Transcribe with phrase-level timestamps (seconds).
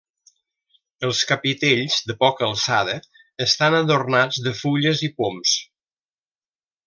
[1.07, 2.95] Els capitells de poca alçada
[3.47, 5.53] estan adornats de fulles i poms.